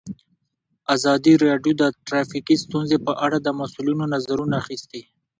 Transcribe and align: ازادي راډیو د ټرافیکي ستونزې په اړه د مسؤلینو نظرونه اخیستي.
ازادي 0.95 1.33
راډیو 1.45 1.73
د 1.81 1.83
ټرافیکي 2.07 2.55
ستونزې 2.65 2.97
په 3.05 3.11
اړه 3.25 3.37
د 3.41 3.47
مسؤلینو 3.59 4.05
نظرونه 4.13 4.53
اخیستي. 4.63 5.01